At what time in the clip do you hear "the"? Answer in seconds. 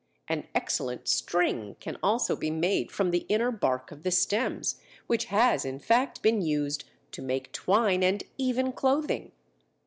3.11-3.23, 4.01-4.09